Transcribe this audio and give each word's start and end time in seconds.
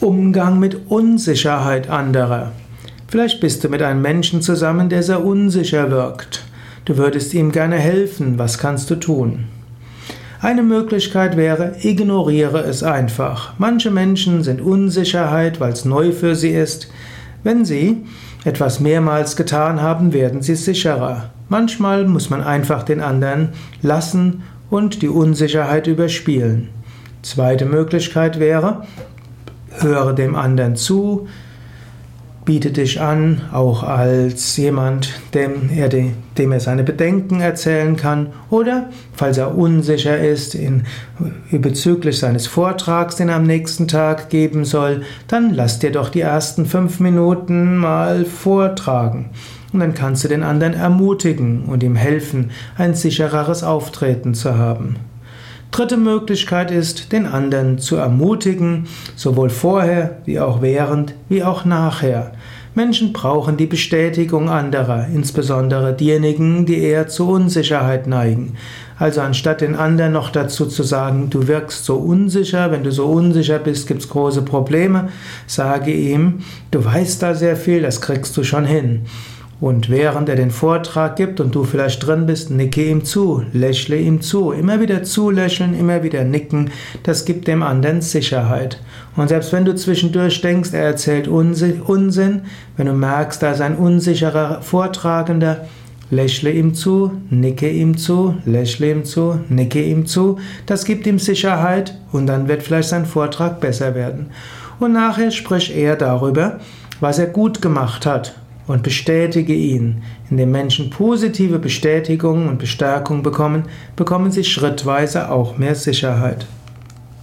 Umgang 0.00 0.58
mit 0.58 0.88
Unsicherheit 0.88 1.90
anderer. 1.90 2.52
Vielleicht 3.08 3.38
bist 3.40 3.62
du 3.62 3.68
mit 3.68 3.82
einem 3.82 4.00
Menschen 4.00 4.40
zusammen, 4.40 4.88
der 4.88 5.02
sehr 5.02 5.22
unsicher 5.22 5.90
wirkt. 5.90 6.42
Du 6.86 6.96
würdest 6.96 7.34
ihm 7.34 7.52
gerne 7.52 7.76
helfen. 7.76 8.38
Was 8.38 8.56
kannst 8.56 8.88
du 8.88 8.94
tun? 8.94 9.44
Eine 10.40 10.62
Möglichkeit 10.62 11.36
wäre, 11.36 11.74
ignoriere 11.82 12.60
es 12.60 12.82
einfach. 12.82 13.52
Manche 13.58 13.90
Menschen 13.90 14.42
sind 14.42 14.62
Unsicherheit, 14.62 15.60
weil 15.60 15.74
es 15.74 15.84
neu 15.84 16.12
für 16.12 16.34
sie 16.34 16.52
ist. 16.52 16.90
Wenn 17.42 17.66
sie 17.66 17.98
etwas 18.46 18.80
mehrmals 18.80 19.36
getan 19.36 19.82
haben, 19.82 20.14
werden 20.14 20.40
sie 20.40 20.54
sicherer. 20.54 21.28
Manchmal 21.50 22.06
muss 22.06 22.30
man 22.30 22.42
einfach 22.42 22.84
den 22.84 23.02
anderen 23.02 23.50
lassen 23.82 24.44
und 24.70 25.02
die 25.02 25.08
Unsicherheit 25.08 25.86
überspielen. 25.86 26.70
Zweite 27.22 27.66
Möglichkeit 27.66 28.40
wäre, 28.40 28.86
höre 29.82 30.12
dem 30.12 30.34
anderen 30.34 30.76
zu, 30.76 31.26
biete 32.44 32.72
dich 32.72 33.00
an, 33.00 33.42
auch 33.52 33.82
als 33.82 34.56
jemand, 34.56 35.20
dem 35.34 35.70
er, 35.74 35.88
dem 35.88 36.52
er 36.52 36.60
seine 36.60 36.82
Bedenken 36.82 37.40
erzählen 37.40 37.96
kann 37.96 38.28
oder, 38.48 38.88
falls 39.12 39.38
er 39.38 39.56
unsicher 39.56 40.18
ist 40.18 40.54
in, 40.54 40.84
bezüglich 41.52 42.18
seines 42.18 42.46
Vortrags, 42.46 43.16
den 43.16 43.28
er 43.28 43.36
am 43.36 43.44
nächsten 43.44 43.88
Tag 43.88 44.30
geben 44.30 44.64
soll, 44.64 45.02
dann 45.28 45.54
lass 45.54 45.78
dir 45.78 45.92
doch 45.92 46.08
die 46.08 46.22
ersten 46.22 46.66
fünf 46.66 46.98
Minuten 46.98 47.76
mal 47.76 48.24
vortragen. 48.24 49.30
Und 49.72 49.80
dann 49.80 49.94
kannst 49.94 50.24
du 50.24 50.28
den 50.28 50.42
anderen 50.42 50.74
ermutigen 50.74 51.66
und 51.66 51.82
ihm 51.82 51.94
helfen, 51.94 52.50
ein 52.76 52.94
sichereres 52.94 53.62
Auftreten 53.62 54.34
zu 54.34 54.56
haben. 54.56 54.96
Dritte 55.70 55.96
Möglichkeit 55.96 56.72
ist, 56.72 57.12
den 57.12 57.26
anderen 57.26 57.78
zu 57.78 57.96
ermutigen, 57.96 58.88
sowohl 59.14 59.50
vorher 59.50 60.18
wie 60.24 60.40
auch 60.40 60.62
während 60.62 61.14
wie 61.28 61.44
auch 61.44 61.64
nachher. 61.64 62.32
Menschen 62.74 63.12
brauchen 63.12 63.56
die 63.56 63.66
Bestätigung 63.66 64.48
anderer, 64.48 65.06
insbesondere 65.12 65.92
diejenigen, 65.92 66.66
die 66.66 66.78
eher 66.78 67.08
zu 67.08 67.28
Unsicherheit 67.28 68.06
neigen. 68.06 68.56
Also 68.98 69.20
anstatt 69.20 69.60
den 69.60 69.74
anderen 69.76 70.12
noch 70.12 70.30
dazu 70.30 70.66
zu 70.66 70.82
sagen, 70.82 71.30
du 71.30 71.48
wirkst 71.48 71.84
so 71.84 71.96
unsicher, 71.96 72.70
wenn 72.70 72.84
du 72.84 72.92
so 72.92 73.06
unsicher 73.06 73.58
bist, 73.58 73.86
gibt 73.86 74.02
es 74.02 74.08
große 74.08 74.42
Probleme, 74.42 75.08
sage 75.46 75.92
ihm, 75.92 76.40
du 76.70 76.84
weißt 76.84 77.22
da 77.22 77.34
sehr 77.34 77.56
viel, 77.56 77.82
das 77.82 78.00
kriegst 78.00 78.36
du 78.36 78.44
schon 78.44 78.64
hin. 78.64 79.02
Und 79.60 79.90
während 79.90 80.30
er 80.30 80.36
den 80.36 80.50
Vortrag 80.50 81.16
gibt 81.16 81.38
und 81.38 81.54
du 81.54 81.64
vielleicht 81.64 82.06
drin 82.06 82.24
bist, 82.24 82.50
nicke 82.50 82.82
ihm 82.82 83.04
zu, 83.04 83.44
lächle 83.52 83.98
ihm 83.98 84.22
zu. 84.22 84.52
Immer 84.52 84.80
wieder 84.80 85.02
zulächeln, 85.02 85.78
immer 85.78 86.02
wieder 86.02 86.24
nicken, 86.24 86.70
das 87.02 87.26
gibt 87.26 87.46
dem 87.46 87.62
anderen 87.62 88.00
Sicherheit. 88.00 88.80
Und 89.16 89.28
selbst 89.28 89.52
wenn 89.52 89.66
du 89.66 89.74
zwischendurch 89.74 90.40
denkst, 90.40 90.72
er 90.72 90.84
erzählt 90.84 91.28
Unsinn, 91.28 92.42
wenn 92.78 92.86
du 92.86 92.94
merkst, 92.94 93.42
da 93.42 93.52
ist 93.52 93.60
ein 93.60 93.76
unsicherer 93.76 94.62
Vortragender, 94.62 95.68
lächle 96.10 96.52
ihm 96.52 96.72
zu, 96.72 97.12
nicke 97.28 97.68
ihm 97.68 97.98
zu, 97.98 98.36
lächle 98.46 98.90
ihm 98.90 99.04
zu, 99.04 99.40
nicke 99.50 99.82
ihm 99.82 100.06
zu. 100.06 100.38
Das 100.64 100.86
gibt 100.86 101.06
ihm 101.06 101.18
Sicherheit 101.18 101.98
und 102.12 102.26
dann 102.26 102.48
wird 102.48 102.62
vielleicht 102.62 102.88
sein 102.88 103.04
Vortrag 103.04 103.60
besser 103.60 103.94
werden. 103.94 104.30
Und 104.78 104.94
nachher 104.94 105.30
sprich 105.30 105.76
er 105.76 105.96
darüber, 105.96 106.60
was 107.00 107.18
er 107.18 107.26
gut 107.26 107.60
gemacht 107.60 108.06
hat 108.06 108.34
und 108.70 108.82
bestätige 108.82 109.52
ihn. 109.52 110.02
Indem 110.30 110.52
Menschen 110.52 110.90
positive 110.90 111.58
Bestätigung 111.58 112.48
und 112.48 112.58
Bestärkung 112.58 113.22
bekommen, 113.22 113.64
bekommen 113.96 114.30
sie 114.30 114.44
schrittweise 114.44 115.30
auch 115.30 115.58
mehr 115.58 115.74
Sicherheit. 115.74 116.46